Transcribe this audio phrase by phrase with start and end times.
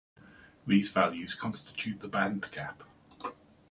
[0.65, 2.81] These values constitute the band gap.